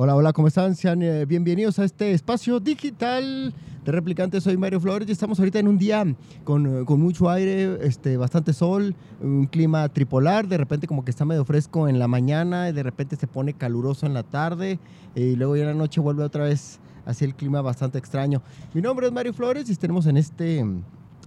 [0.00, 0.76] Hola, hola, ¿cómo están?
[0.76, 3.52] Sean eh, bienvenidos a este espacio digital
[3.84, 4.40] de Replicante.
[4.40, 6.06] Soy Mario Flores y estamos ahorita en un día
[6.44, 10.46] con, eh, mucho aire, este, bastante sol, un clima tripolar.
[10.46, 13.54] De repente, como que está medio fresco en la mañana y de repente se pone
[13.54, 14.78] caluroso en la tarde
[15.16, 18.40] y luego ya en la noche vuelve otra vez así el clima bastante extraño.
[18.74, 20.64] Mi nombre es Mario Flores y tenemos en este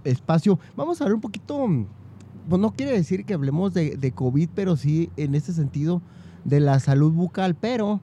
[0.02, 0.58] espacio.
[0.76, 1.68] Vamos a hablar un poquito,
[2.48, 6.00] pues no quiere decir que hablemos de COVID, pero sí en este sentido
[6.44, 8.00] de la salud bucal, pero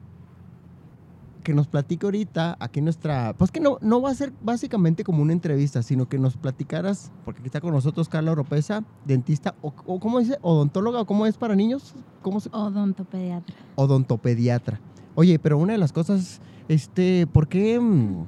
[1.42, 5.22] que nos platique ahorita aquí nuestra, pues que no, no va a ser básicamente como
[5.22, 9.72] una entrevista, sino que nos platicaras, porque aquí está con nosotros Carla Oropesa, dentista, o,
[9.86, 10.38] o ¿cómo dice?
[10.42, 11.04] ¿Odontóloga?
[11.04, 11.94] ¿Cómo es para niños?
[12.22, 12.50] ¿Cómo se...
[12.52, 13.54] Odontopediatra.
[13.76, 14.80] Odontopediatra.
[15.14, 18.24] Oye, pero una de las cosas, este, ¿por qué mm,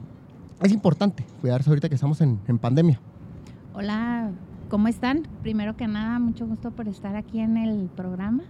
[0.63, 3.01] es importante cuidarse ahorita que estamos en, en pandemia?
[3.75, 4.31] Hola,
[4.69, 5.27] ¿cómo están?
[5.43, 8.43] Primero que nada, mucho gusto por estar aquí en el programa.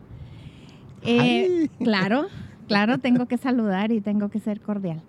[1.02, 2.26] Eh, claro,
[2.72, 5.00] claro, tengo que saludar y tengo que ser cordial.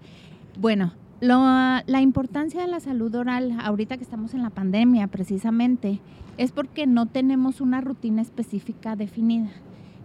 [0.59, 5.99] Bueno, la importancia de la salud oral, ahorita que estamos en la pandemia precisamente,
[6.37, 9.49] es porque no tenemos una rutina específica definida.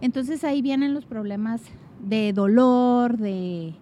[0.01, 1.61] Entonces ahí vienen los problemas
[2.01, 3.73] de dolor, de,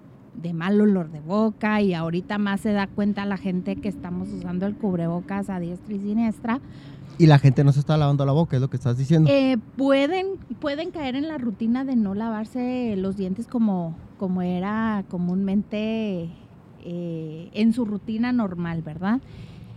[0.42, 4.30] de, mal olor de boca y ahorita más se da cuenta la gente que estamos
[4.30, 6.60] usando el cubrebocas a diestra y siniestra.
[7.20, 9.30] Y la gente no se está lavando la boca, es lo que estás diciendo.
[9.32, 15.04] Eh, pueden, pueden caer en la rutina de no lavarse los dientes como, como era
[15.10, 16.30] comúnmente
[16.84, 19.20] eh, en su rutina normal, ¿verdad?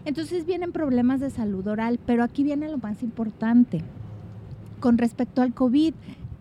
[0.04, 3.82] Entonces vienen problemas de salud oral, pero aquí viene lo más importante.
[4.80, 5.94] Con respecto al COVID,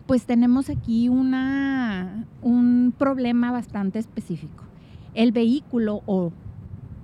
[0.06, 4.64] pues tenemos aquí una, un problema bastante específico.
[5.14, 6.32] El vehículo o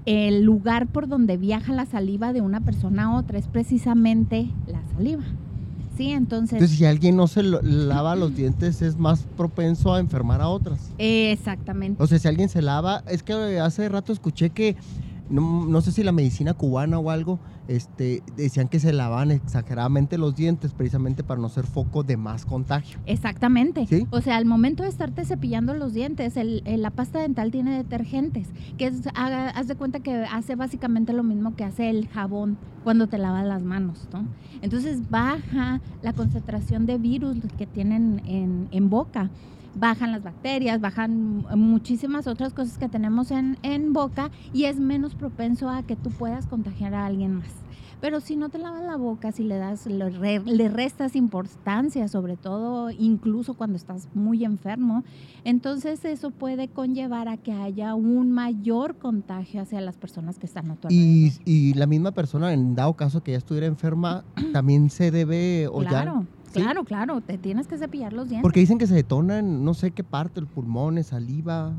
[0.07, 4.81] el lugar por donde viaja la saliva de una persona a otra es precisamente la
[4.95, 5.25] saliva.
[5.97, 6.55] Sí, entonces...
[6.55, 10.93] Entonces, si alguien no se lava los dientes, es más propenso a enfermar a otras.
[10.99, 12.03] Exactamente.
[12.03, 14.77] O sea, si alguien se lava, es que hace rato escuché que
[15.29, 17.39] no, no, sé si la medicina cubana o algo,
[17.69, 22.45] este, decían que se lavaban exageradamente los dientes precisamente para no ser foco de más
[22.45, 22.99] contagio.
[23.07, 23.87] Exactamente.
[23.87, 24.07] ¿Sí?
[24.11, 27.77] O sea, al momento de estarte cepillando los dientes, el, el, la pasta dental tiene
[27.77, 28.49] detergentes,
[28.79, 32.57] que es, haga, haz de cuenta que hace básicamente lo mismo que hace el jabón
[32.85, 34.25] cuando te lavas las manos, ¿no?
[34.63, 39.31] Entonces baja la concentración de virus que tienen en, en boca
[39.77, 45.15] bajan las bacterias, bajan muchísimas otras cosas que tenemos en, en boca y es menos
[45.15, 47.53] propenso a que tú puedas contagiar a alguien más.
[48.01, 52.09] Pero si no te lavas la boca, si le das, le, re, le, restas importancia,
[52.09, 55.03] sobre todo incluso cuando estás muy enfermo,
[55.45, 60.71] entonces eso puede conllevar a que haya un mayor contagio hacia las personas que están
[60.71, 64.91] a tu y, y, la misma persona, en dado caso que ya estuviera enferma, también
[64.91, 66.27] se debe o claro.
[66.27, 68.43] ya Claro, claro, te tienes que cepillar los dientes.
[68.43, 71.73] Porque dicen que se detonan, no sé qué parte, el pulmón, saliva.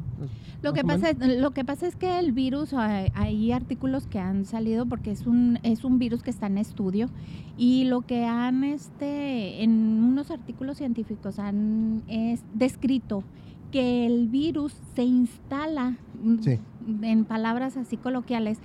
[0.61, 4.19] Lo que, pasa es, lo que pasa es que el virus, hay, hay, artículos que
[4.19, 7.09] han salido porque es un, es un virus que está en estudio
[7.57, 9.71] y lo que han, este, en
[10.03, 13.23] unos artículos científicos han es, descrito
[13.71, 15.97] que el virus se instala,
[16.41, 16.59] sí.
[17.01, 18.59] en palabras así coloquiales,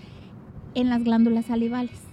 [0.75, 2.12] en las glándulas salivales.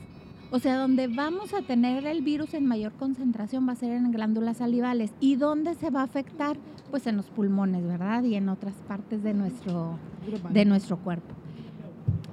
[0.51, 4.11] O sea, donde vamos a tener el virus en mayor concentración va a ser en
[4.11, 5.11] glándulas salivales.
[5.19, 6.57] ¿Y dónde se va a afectar?
[6.89, 8.23] Pues en los pulmones, ¿verdad?
[8.23, 9.99] Y en otras partes de nuestro,
[10.49, 11.35] de nuestro cuerpo.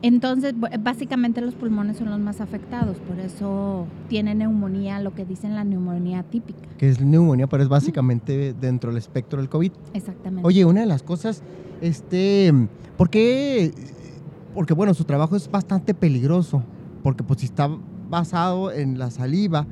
[0.03, 5.55] Entonces, básicamente los pulmones son los más afectados, por eso tiene neumonía, lo que dicen
[5.55, 6.69] la neumonía típica.
[6.79, 8.61] Que es neumonía, pero es básicamente mm.
[8.61, 9.73] dentro del espectro del COVID.
[9.95, 10.47] Exactamente.
[10.47, 11.43] Oye, una de las cosas,
[11.81, 12.53] este,
[12.97, 13.73] ¿por qué?
[14.55, 16.63] Porque bueno, su trabajo es bastante peligroso,
[17.03, 17.71] porque pues si está
[18.09, 19.67] basado en la saliva,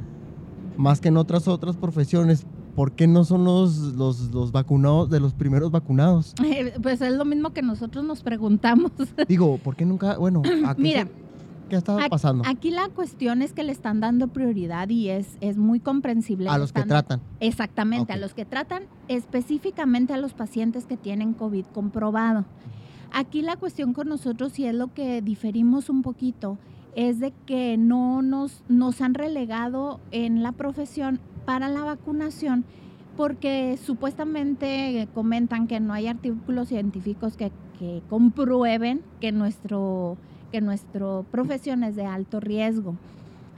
[0.76, 2.46] más que en otras otras profesiones.
[2.75, 6.34] ¿Por qué no son los, los, los vacunados de los primeros vacunados?
[6.44, 8.90] Eh, pues es lo mismo que nosotros nos preguntamos.
[9.28, 10.19] Digo, ¿por qué nunca?
[10.19, 11.10] Bueno, ¿a qué, Mira, se,
[11.69, 12.42] ¿qué ha estado aquí, pasando?
[12.46, 16.48] Aquí la cuestión es que le están dando prioridad y es, es muy comprensible.
[16.48, 17.20] A los están, que tratan.
[17.40, 22.44] Exactamente, a los que tratan específicamente a los pacientes que tienen COVID comprobado.
[23.12, 26.58] Aquí la cuestión con nosotros, y es lo que diferimos un poquito,
[26.96, 32.64] es de que no nos, nos han relegado en la profesión para la vacunación
[33.17, 40.17] porque supuestamente comentan que no hay artículos científicos que, que comprueben que nuestro,
[40.50, 40.62] que
[41.31, 42.96] profesión es de alto riesgo.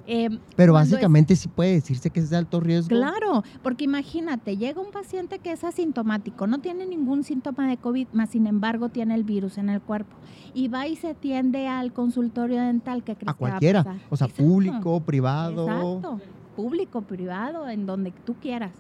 [0.07, 2.91] Eh, Pero básicamente sí puede decirse que es de alto riesgo.
[2.91, 8.09] Claro, porque imagínate, llega un paciente que es asintomático, no tiene ningún síntoma de COVID,
[8.13, 10.17] más sin embargo tiene el virus en el cuerpo
[10.55, 15.69] y va y se atiende al consultorio dental que A cualquiera, o sea, público, privado.
[15.69, 16.21] Exacto,
[16.57, 18.73] público, privado, en donde tú quieras.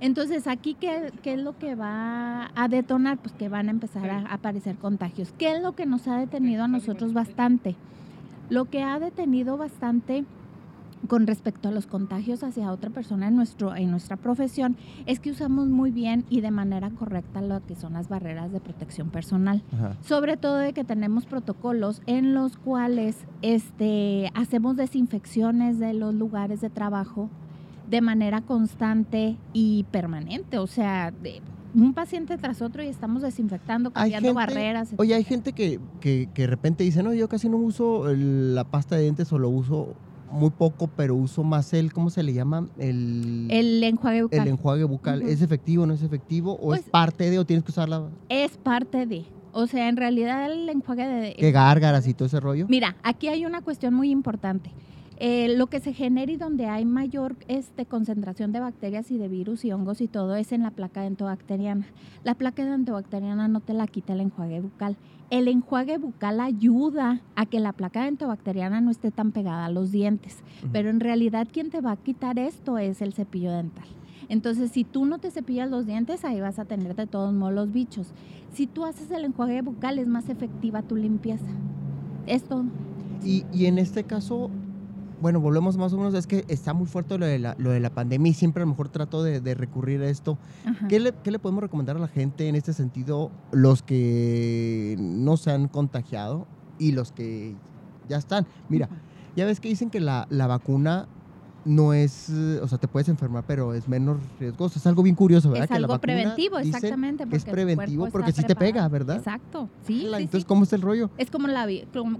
[0.00, 3.18] Entonces, aquí, ¿qué, ¿qué, es lo que va a detonar?
[3.18, 5.32] Pues que van a empezar a aparecer contagios.
[5.38, 7.76] ¿Qué es lo que nos ha detenido a nosotros bastante?
[8.48, 10.24] Lo que ha detenido bastante
[11.08, 14.76] con respecto a los contagios hacia otra persona en, nuestro, en nuestra profesión
[15.06, 18.60] es que usamos muy bien y de manera correcta lo que son las barreras de
[18.60, 19.62] protección personal.
[20.02, 26.60] Sobre todo de que tenemos protocolos en los cuales este, hacemos desinfecciones de los lugares
[26.60, 27.30] de trabajo
[27.88, 30.58] de manera constante y permanente.
[30.58, 31.40] O sea, de,
[31.74, 34.92] un paciente tras otro y estamos desinfectando, cambiando barreras.
[34.96, 38.64] Oye, hay gente que, que, que, de repente dice, no, yo casi no uso la
[38.64, 39.94] pasta de dientes o lo uso
[40.30, 42.68] muy poco, pero uso más el, ¿cómo se le llama?
[42.78, 44.40] El, el enjuague bucal.
[44.40, 45.22] El enjuague bucal.
[45.22, 46.54] ¿Es efectivo o no es efectivo?
[46.54, 48.08] ¿O es pues parte de o tienes que usarla?
[48.28, 49.24] Es parte de.
[49.52, 51.34] O sea, en realidad el enjuague de...
[51.34, 52.66] ¿Qué gárgaras y todo ese rollo?
[52.68, 54.70] Mira, aquí hay una cuestión muy importante.
[55.22, 59.28] Eh, lo que se genera y donde hay mayor este, concentración de bacterias y de
[59.28, 61.86] virus y hongos y todo es en la placa dentobacteriana.
[62.24, 64.96] La placa dentobacteriana no te la quita el enjuague bucal.
[65.28, 69.92] El enjuague bucal ayuda a que la placa dentobacteriana no esté tan pegada a los
[69.92, 70.38] dientes,
[70.72, 73.84] pero en realidad quien te va a quitar esto es el cepillo dental.
[74.30, 77.52] Entonces, si tú no te cepillas los dientes, ahí vas a tener de todos modos
[77.52, 78.14] los bichos.
[78.54, 81.44] Si tú haces el enjuague bucal, es más efectiva tu limpieza.
[82.26, 82.64] Es todo.
[83.22, 84.50] Y, y en este caso,
[85.20, 87.80] bueno, volvemos más o menos, es que está muy fuerte lo de la, lo de
[87.80, 90.38] la pandemia y siempre a lo mejor trato de, recurrir a esto.
[90.88, 95.36] ¿Qué le, ¿Qué le, podemos recomendar a la gente en este sentido, los que no
[95.36, 96.46] se han contagiado
[96.78, 97.54] y los que
[98.08, 98.46] ya están?
[98.68, 98.88] Mira,
[99.36, 101.06] ya ves que dicen que la, la vacuna
[101.64, 104.78] no es, o sea, te puedes enfermar, pero es menos riesgoso.
[104.78, 105.68] Es algo bien curioso, ¿verdad?
[105.70, 107.24] Es algo preventivo, exactamente.
[107.32, 109.16] Es preventivo porque sí te pega, ¿verdad?
[109.16, 110.06] Exacto, sí.
[110.06, 111.10] entonces, ¿cómo es el rollo?
[111.18, 111.66] Es como la,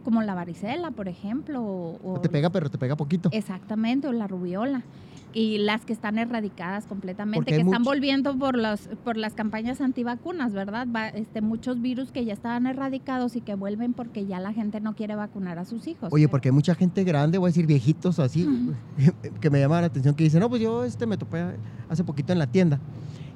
[0.05, 1.63] como, la varicela, por ejemplo.
[1.63, 3.31] O, te pega, pero te pega poquito.
[3.33, 4.83] Exactamente, o la rubiola
[5.33, 10.53] y las que están erradicadas completamente, que están volviendo por los por las campañas antivacunas,
[10.53, 10.87] ¿verdad?
[11.15, 14.95] este muchos virus que ya estaban erradicados y que vuelven porque ya la gente no
[14.97, 16.13] quiere vacunar a sus hijos.
[16.13, 18.49] Oye, porque hay mucha gente grande, voy a decir viejitos así,
[19.41, 21.45] que me llama la atención que dicen, "No, pues yo este me topé
[21.89, 22.81] hace poquito en la tienda."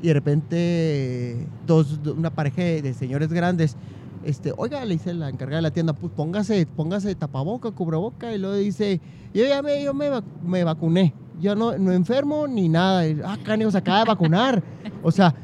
[0.02, 3.76] Y de repente dos una pareja de señores grandes
[4.24, 8.38] este, oiga, le dice la encargada de la tienda, pues póngase, póngase tapaboca, cubreboca, y
[8.38, 8.98] luego dice,
[9.34, 10.08] yo ya me, yo me,
[10.42, 13.02] me vacuné yo no, no enfermo ni nada.
[13.24, 14.62] Ah, cráneo se acaba de vacunar.
[15.02, 15.34] o sea,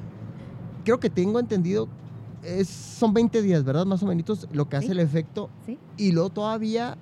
[0.85, 1.89] creo que tengo entendido,
[2.43, 3.87] es, son 20 días, ¿verdad?
[3.87, 5.51] Más o menos lo que hace el efecto.
[5.67, 5.79] ¿Sí?
[5.97, 6.97] Y luego todavía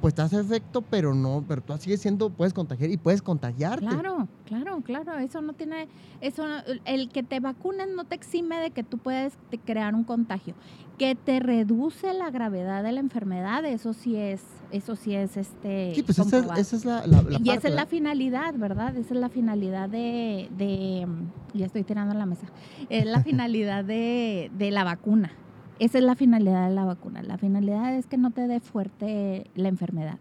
[0.00, 3.86] pues te hace efecto, pero no, pero tú sigues siendo, puedes contagiar y puedes contagiarte.
[3.86, 5.88] Claro, claro, claro, eso no tiene,
[6.20, 6.44] eso,
[6.84, 10.54] el que te vacunen no te exime de que tú puedes crear un contagio,
[10.98, 14.42] que te reduce la gravedad de la enfermedad, eso sí es,
[14.72, 15.94] eso sí es este.
[15.94, 17.04] Sí, pues esa, es la,
[17.42, 18.96] Y esa es la finalidad, ¿verdad?
[18.96, 21.06] Esa es la finalidad de, de
[21.54, 22.46] ya estoy tirando la mesa,
[22.88, 25.32] es la finalidad de, de la vacuna.
[25.80, 27.22] Esa es la finalidad de la vacuna.
[27.22, 30.18] La finalidad es que no te dé fuerte la enfermedad.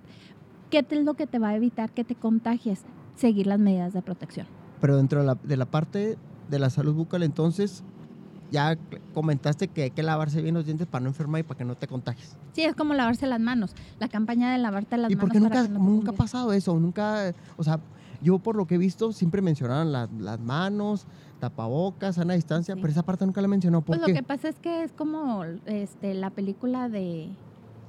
[0.70, 2.84] ¿Qué es lo que te va a evitar que te contagies?
[3.16, 4.48] Seguir las medidas de protección.
[4.80, 6.18] Pero dentro de la, parte
[6.50, 7.84] de la salud bucal, entonces,
[8.52, 8.78] ya
[9.14, 11.76] comentaste que hay que lavarse bien los dientes para no enfermar y para que no
[11.76, 12.38] te contagies.
[12.54, 13.76] Sí, es como lavarse las manos.
[14.00, 15.12] La campaña de lavarte las manos.
[15.12, 16.80] ¿Y porque nunca, nunca ha pasado eso?
[16.80, 17.82] Nunca, o sea,
[18.22, 21.06] yo por lo que he visto siempre mencionaban las manos,
[21.40, 23.82] tapabocas, sana distancia, pero esa parte nunca la mencionó.
[23.82, 27.30] ¿Por pues lo que pasa es que es como este, la película de,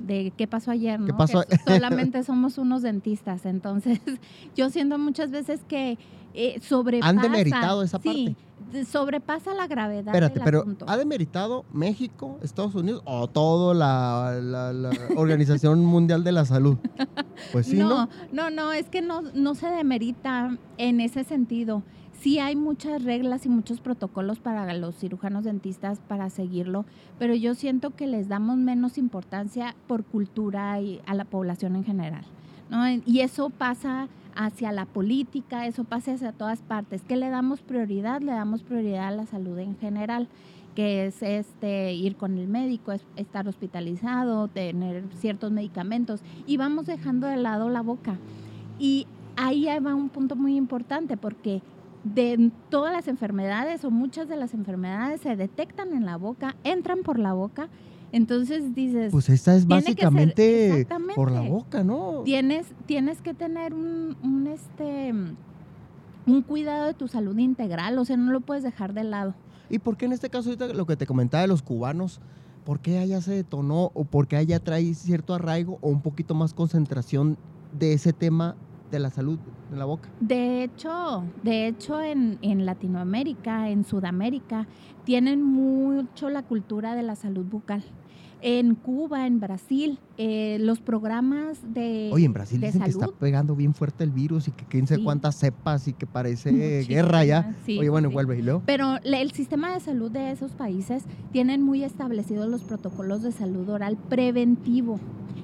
[0.01, 1.07] de qué pasó ayer, ¿no?
[1.07, 1.45] ¿Qué pasó?
[1.67, 4.01] solamente somos unos dentistas, entonces
[4.57, 5.99] yo siento muchas veces que
[6.35, 7.09] eh, sobrepasa...
[7.09, 8.37] Han demeritado esa parte.
[8.73, 14.91] Sí, sobrepasa la gravedad Espérate, pero ¿ha demeritado México, Estados Unidos o toda la, la,
[15.17, 16.77] Organización Mundial de la Salud?
[17.53, 18.09] Pues sí, ¿no?
[18.33, 21.83] No, no, es que no, no se demerita en ese sentido
[22.21, 26.85] sí hay muchas reglas y muchos protocolos para los cirujanos dentistas para seguirlo,
[27.19, 31.85] pero yo siento que les damos menos importancia por cultura y a la población en
[31.85, 32.25] general.
[32.71, 32.85] ¿no?
[33.05, 37.03] Y eso pasa hacia la política, eso pasa hacia todas partes.
[37.03, 38.21] ¿Qué le damos prioridad?
[38.21, 40.29] Le damos prioridad a la salud en general.
[40.77, 46.87] que es este ir con el médico, es- estar hospitalizado, tener ciertos medicamentos y vamos
[46.87, 48.15] dejando de lado la boca.
[48.79, 51.61] Y ahí va un punto muy importante porque
[52.05, 57.01] de todas las enfermedades o muchas de las enfermedades se detectan en la boca, entran
[57.03, 57.69] por la boca.
[58.13, 62.23] Entonces dices, Pues esta es ser- básicamente por la boca, ¿no?
[62.25, 65.13] tienes, tienes que tener un, un, este
[66.27, 69.35] un cuidado de tu salud integral, o sea, no lo puedes dejar de lado.
[69.69, 72.21] ¿Y por qué en este caso ahorita lo que te comentaba de los cubanos,
[72.65, 76.35] por qué allá se detonó o por qué allá trae cierto arraigo o un poquito
[76.35, 77.37] más concentración
[77.79, 78.57] de ese tema
[78.91, 79.39] de la salud
[79.73, 80.09] en la boca?
[80.21, 84.67] De hecho, de hecho en, en Latinoamérica, en Sudamérica,
[85.05, 87.83] tienen mucho la cultura de la salud bucal.
[88.43, 93.05] En Cuba, en Brasil, eh, los programas de, Oye, en Brasil de dicen que salud.
[93.11, 95.05] está pegando bien fuerte el virus y que quién sabe Sí.
[95.05, 97.55] cuántas cepas y que parece Muchísimas, guerra ya.
[97.67, 98.15] sí, Oye, bueno, sí.
[98.15, 98.63] vuelve y luego.
[98.65, 103.69] Pero el sistema de salud de esos países tienen muy establecidos los protocolos de salud
[103.69, 104.99] oral preventivo.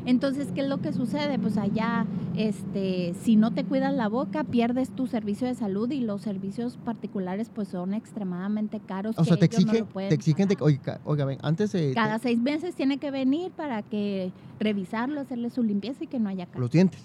[0.06, 1.36] Entonces, ¿qué es lo que sucede?
[1.38, 6.00] Pues allá, este, si no te cuidas la boca, pierdes tu servicio de salud y
[6.00, 9.16] los servicios particulares pues son extremadamente caros.
[9.18, 11.72] O que sea, te ellos no exigen, lo te exigen de, oiga, oiga, ven, antes
[11.72, 16.20] de Cada seis meses tiene que venir para que revisarlo, hacerle su limpieza y que
[16.20, 16.60] no haya casos.
[16.60, 17.02] los dientes.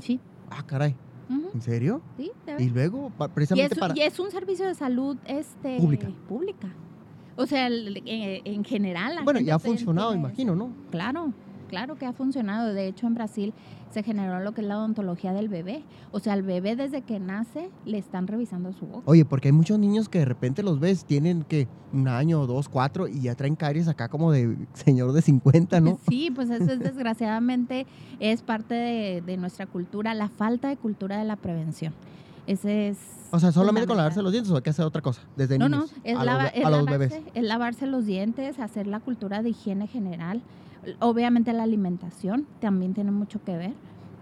[0.00, 0.18] Sí.
[0.50, 0.94] Ah, caray,
[1.54, 2.02] ¿en serio?
[2.16, 3.94] sí, Y luego, pa- Y precisamente es, para...
[3.96, 6.08] y es un servicio de salud este, Pública.
[6.28, 6.68] pública.
[7.36, 9.18] O sea, el- eh, en general.
[9.24, 10.70] Bueno, ya ha funcionado, tiene- imagino, ¿no?
[10.90, 11.32] Claro,
[11.68, 12.72] claro que ha funcionado.
[12.72, 13.54] De hecho, en Brasil
[13.90, 15.82] se generó lo que es la odontología del bebé.
[16.12, 19.02] O sea, al bebé desde que nace le están revisando su boca.
[19.06, 22.68] Oye, porque hay muchos niños que de repente los ves, tienen que un año, dos,
[22.68, 25.98] cuatro, y ya traen caries acá como de señor de 50, ¿no?
[26.08, 27.86] Sí, pues eso es desgraciadamente
[28.20, 31.94] es parte de, de nuestra cultura, la falta de cultura de la prevención.
[32.46, 32.98] Ese es.
[33.32, 35.68] O sea, solamente con lavarse los dientes o hay que hacer otra cosa, desde No,
[35.68, 37.32] niños no, es, a, lava- los, es a los lavarse, bebés.
[37.34, 40.42] es lavarse los dientes, hacer la cultura de higiene general.
[41.00, 43.72] Obviamente la alimentación también tiene mucho que ver.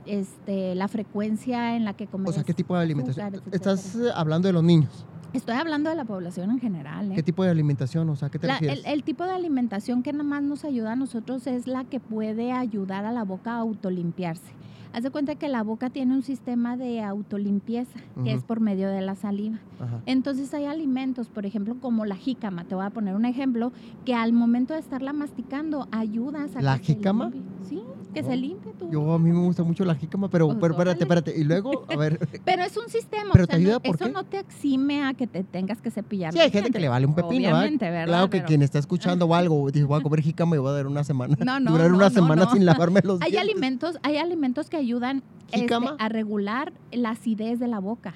[0.07, 2.31] Este, la frecuencia en la que comes.
[2.31, 3.41] O sea, ¿qué tipo de alimentación?
[3.53, 5.05] Estás eh, hablando de los niños.
[5.33, 7.11] Estoy hablando de la población en general.
[7.11, 7.15] ¿eh?
[7.17, 8.09] ¿Qué tipo de alimentación?
[8.11, 8.85] O sea, ¿qué te La- refieres?
[8.85, 12.01] el, el tipo de alimentación que nada más nos ayuda a nosotros es la que
[12.01, 14.53] puede ayudar a la boca a autolimpiarse.
[14.95, 18.89] Haz de cuenta que la boca tiene un sistema de autolimpieza, que es por medio
[18.89, 19.59] de la saliva.
[19.81, 20.01] Ajá.
[20.07, 23.73] Entonces hay alimentos, por ejemplo, como la jícama, te voy a poner un ejemplo,
[24.05, 27.33] que al momento de estarla masticando ayudas a ¿La que se jícama?
[27.69, 27.83] Sí,
[28.13, 28.25] que Oh.
[28.27, 31.03] se limpie tu Yo a mí me gusta mucho la jícama, pero, Pues, pero espérate,
[31.03, 31.41] espérate.
[31.41, 33.97] Y luego, a ver, Pero es un sistema, ¿Pero o te sea, no- ayuda por
[33.97, 34.13] eso qué?
[34.13, 36.33] no te exime a que te tengas que cepillar.
[36.33, 37.49] sí hay gente que le vale un pepino.
[37.49, 38.07] Obviamente, ¿verdad?
[38.07, 40.69] Claro que Pero- quien está escuchando o algo, dice, voy a comer jícama y voy
[40.71, 41.37] a dar una semana.
[41.45, 42.53] No, no, durar no, una no, semana no.
[42.53, 43.51] sin lavarme los Hay dientes.
[43.51, 45.23] alimentos, hay alimentos que ayudan
[45.53, 48.15] este, a regular la acidez de la boca.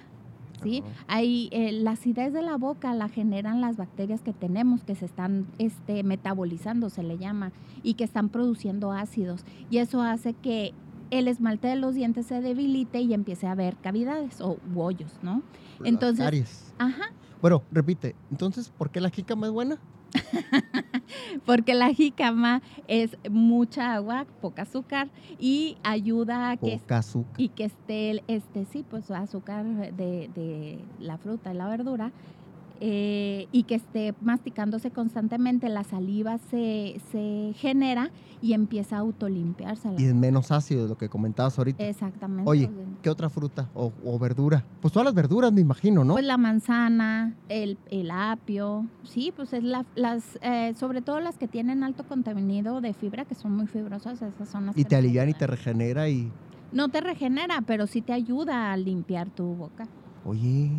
[0.62, 0.82] ¿sí?
[1.06, 5.04] Hay, eh, la acidez de la boca la generan las bacterias que tenemos que se
[5.06, 9.44] están este, metabolizando, se le llama, y que están produciendo ácidos.
[9.70, 10.74] Y eso hace que
[11.10, 15.12] el esmalte de los dientes se debilite y empiece a haber cavidades o u hoyos,
[15.22, 15.42] ¿no?
[15.78, 16.74] Las entonces- caries.
[16.78, 18.16] Ajá, Bueno, repite.
[18.32, 19.78] Entonces, ¿por qué la jícama es buena?
[21.44, 27.34] porque la jícama es mucha agua, poca azúcar y ayuda a que Poca azúcar.
[27.36, 32.12] y que esté, el- este, sí, pues azúcar de, de la fruta y la verdura,
[32.80, 39.90] eh, y que esté masticándose constantemente, la saliva se, se genera y empieza a autolimpiarse.
[39.98, 41.86] Y es menos ácido de lo que comentabas ahorita.
[41.86, 42.48] Exactamente.
[42.48, 42.70] Oye,
[43.02, 44.64] ¿Qué otra fruta o, o verdura?
[44.80, 46.14] Pues todas las verduras, me imagino, ¿no?
[46.14, 51.38] Pues la manzana, el, el apio, sí, pues es la, las, eh, sobre todo las
[51.38, 54.90] que tienen alto contenido de fibra, que son muy fibrosas, esas son las y que
[54.90, 56.30] te alivian y te regenera y...
[56.70, 59.86] No te regenera, pero sí te ayuda a limpiar tu boca.
[60.28, 60.70] Oye.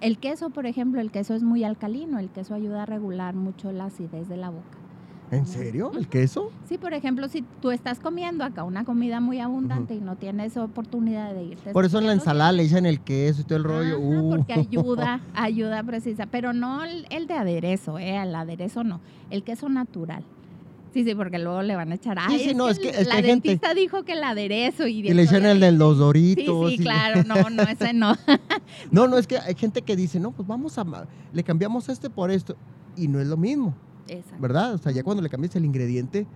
[0.00, 3.72] El queso, por ejemplo, el queso es muy alcalino, el queso ayuda a regular mucho
[3.72, 4.78] la acidez de la boca.
[5.30, 5.90] ¿en serio?
[5.96, 6.50] ¿El queso?
[6.68, 10.56] Sí, por ejemplo, si tú estás comiendo acá una comida muy abundante y no tienes
[10.56, 11.72] oportunidad de irte.
[11.72, 13.96] Por eso en la ensalada le echan el queso y todo el rollo.
[13.96, 14.30] Ajá, Uh.
[14.30, 19.42] porque ayuda, ayuda precisa, pero no el, el de aderezo, eh, el aderezo no, el
[19.42, 20.24] queso natural.
[20.94, 22.16] Sí, sí, porque luego le van a echar.
[22.20, 25.00] Ay, sí, no, es que- es que la gente- dentista dijo que el aderezo y,
[25.00, 26.68] Y le echan el de los Sí, doritos.
[26.70, 28.16] sí, y- claro, no, no, ese no.
[28.92, 30.84] No, no, es que hay gente que dice, no, pues vamos a...
[31.32, 32.54] Le cambiamos este por esto.
[32.96, 33.74] Y no es lo mismo,
[34.06, 34.40] Exacto.
[34.40, 34.74] ¿verdad?
[34.74, 36.26] O sea, ya cuando le cambias el ingrediente,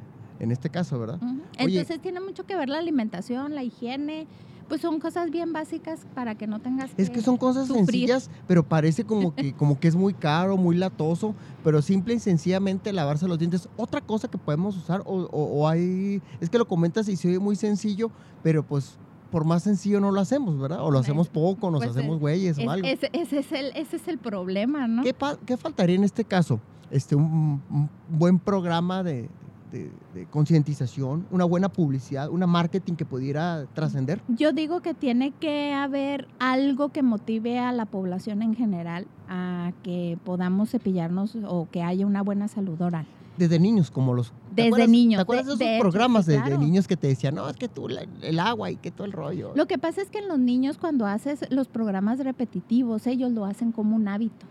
[0.40, 1.20] en este caso, ¿verdad?
[1.56, 4.26] Entonces tiene mucho que ver la alimentación, la higiene,
[4.68, 7.86] pues son cosas bien básicas para que no tengas Es que son cosas sufrir.
[7.86, 11.34] sencillas, pero parece como que, como que es muy caro, muy latoso,
[11.64, 13.68] pero simple y sencillamente lavarse los dientes.
[13.76, 17.28] Otra cosa que podemos usar, o, o- o hay, es que lo comentas y se
[17.28, 18.10] oye muy sencillo,
[18.42, 18.98] pero pues
[19.30, 20.82] por más sencillo no lo hacemos, ¿verdad?
[20.82, 22.86] O lo hacemos poco, nos Pues, hacemos es- güeyes Es- o algo.
[22.86, 25.02] ese, ese es el, ese es el problema, ¿no?
[25.02, 25.14] ¿Qué,
[25.46, 26.60] qué faltaría en este caso?
[26.90, 29.28] este, un, un buen programa de,
[29.70, 34.20] de- de concientización, una buena publicidad, una marketing que pudiera trascender.
[34.28, 39.72] Yo digo que tiene que haber algo que motive a la población en general a
[39.82, 43.06] que podamos cepillarnos o que haya una buena salud oral.
[43.36, 44.30] Desde niños, como los...
[44.30, 47.06] ¿te Desde acuerdas- niños, ¿Te acuerdas de, de- esos de programas de, niños que te
[47.06, 49.52] decían, no, es que tú la- el agua y que todo el rollo?
[49.54, 53.44] Lo que pasa es que en los niños cuando haces los programas repetitivos, ellos lo
[53.44, 54.46] hacen como un hábito.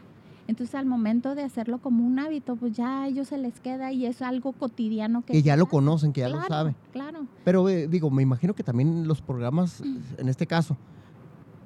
[0.47, 3.91] Entonces al momento de hacerlo como un hábito, pues ya a ellos se les queda
[3.91, 5.33] y es algo cotidiano que...
[5.33, 6.75] que ya lo conocen, que ya Claro, lo saben.
[6.93, 7.25] Claro.
[7.43, 9.81] Pero eh, digo, me imagino que también los programas,
[10.17, 10.77] en este caso,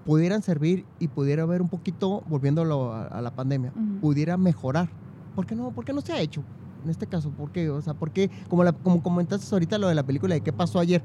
[0.06, 3.72] pudieran servir y pudiera haber un poquito, volviéndolo a, a la pandemia,
[4.02, 4.90] pudiera mejorar.
[5.36, 5.72] ¿Por qué no?
[5.72, 6.44] ¿Por qué no se ha hecho?
[6.84, 7.70] En este caso, ¿por qué?
[7.70, 8.32] O sea, ¿por qué?
[8.50, 11.04] Como, la- como comentaste ahorita lo de la película de qué pasó ayer,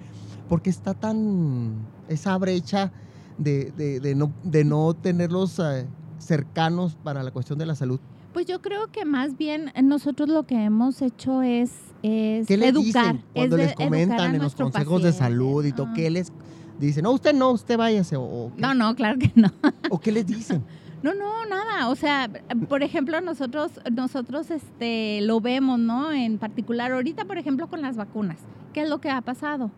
[0.49, 1.75] ¿por qué está tan
[2.09, 2.91] esa brecha
[3.37, 5.87] de, de- de no, de no tenerlos eh,
[6.19, 8.01] cercanos para la cuestión de la salud?
[8.33, 12.71] Pues yo creo que más bien nosotros lo que hemos hecho es, es ¿Qué les
[12.71, 13.15] educar.
[13.15, 15.87] dicen cuando es les comentan en los consejos de salud y todo?
[15.91, 15.93] Ah.
[15.95, 16.31] ¿Qué les
[16.79, 17.05] dicen?
[17.05, 18.17] No, usted no, usted váyase.
[18.17, 18.61] O, o qué?
[18.61, 19.49] No, no, claro que no.
[19.91, 20.63] ¿O qué les dicen?
[21.03, 21.89] No, no, nada.
[21.89, 22.29] O sea,
[22.69, 26.11] por ejemplo, nosotros, nosotros este, lo vemos, ¿no?
[26.11, 28.39] En particular, ahorita, por ejemplo, con las vacunas.
[28.73, 29.71] ¿Qué es lo que ha pasado?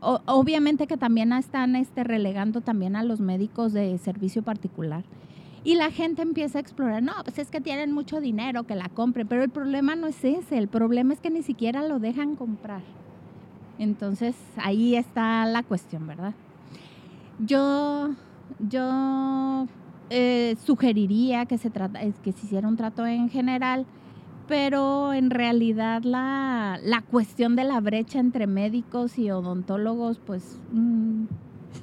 [0.00, 5.04] O- obviamente que también están este, relegando también a los médicos de servicio particular.
[5.64, 8.90] Y la gente empieza a explorar, no, pues es que tienen mucho dinero, que la
[8.90, 12.36] compren, pero el problema no es ese, el problema es que ni siquiera lo dejan
[12.36, 12.82] comprar.
[13.78, 16.34] Entonces, ahí está la cuestión, ¿verdad?
[17.38, 18.10] Yo,
[18.60, 19.66] yo
[20.10, 23.86] eh, sugeriría que se, trata, que se hiciera un trato en general,
[24.46, 30.60] pero en realidad la, la cuestión de la brecha entre médicos y odontólogos, pues...
[30.72, 31.24] mm,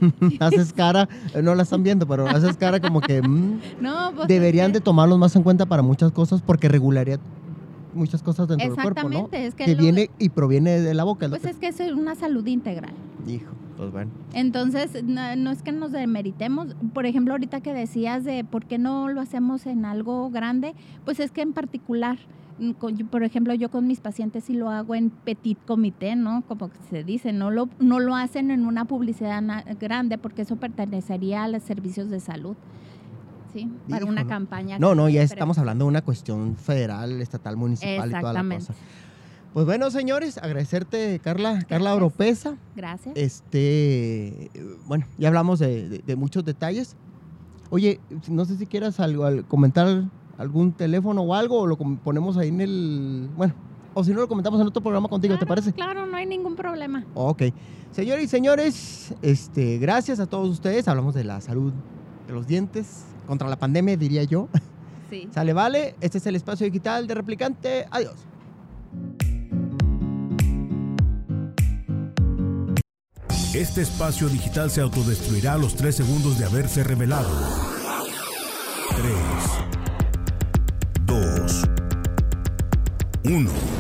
[0.40, 4.22] haces cara, eh, no la están viendo, pero haces cara como que mm, no, pues
[4.24, 7.20] es deberían que- de tomarlos más en cuenta para muchas cosas porque regularía
[7.94, 9.30] muchas cosas dentro del cuerpo, ¿no?
[9.34, 11.26] Es que, Que lo- viene y proviene de la boca.
[11.26, 12.94] es pues es que es una salud integral.
[13.28, 14.10] Hijo, pues bueno.
[14.34, 16.70] Entonces, no, no es que nos demeritemos.
[16.94, 21.20] Por ejemplo, ahorita que decías de por qué no lo hacemos en algo grande, pues
[21.20, 22.18] es que en particular,
[23.10, 26.44] por ejemplo, yo con mis pacientes sí lo hago en petit comité, ¿no?
[26.48, 29.42] Como se dice, no lo, no lo hacen en una publicidad
[29.80, 32.56] grande porque eso pertenecería a los servicios de salud.
[33.54, 34.80] Sí, para una campaña.
[34.80, 38.66] No, no, ya estamos hablando de una cuestión federal, estatal, municipal y toda la Exactamente.
[38.68, 38.80] cosa.
[39.54, 41.94] Pues bueno, señores, agradecerte, Carla, Carla.
[41.94, 42.56] Oropesa.
[42.78, 43.14] Gracias.
[43.18, 44.50] Este,
[44.88, 46.96] bueno, ya hablamos de, de- de muchos detalles.
[47.70, 50.06] Oye, no sé si quieras algo, al- comentar
[50.42, 53.54] algún teléfono o algo, o lo ponemos ahí en el, bueno,
[53.94, 55.74] o si no lo comentamos en otro programa contigo, ¿te Claro, parece?
[55.74, 57.06] Claro, no hay ningún problema.
[57.14, 57.44] Ok.
[57.92, 60.88] Señores y señores, este, gracias a todos ustedes.
[60.88, 61.74] Hablamos de la salud
[62.28, 64.48] de los dientes contra la pandemia, diría yo.
[65.12, 65.28] Sí.
[65.30, 65.94] Sale, vale.
[66.00, 67.86] Este es el espacio digital de Replicante.
[67.92, 68.16] Adiós.
[73.54, 77.30] Este espacio digital se autodestruirá a los 3 segundos de haberse revelado.
[78.96, 79.14] 3,
[83.32, 83.71] 1.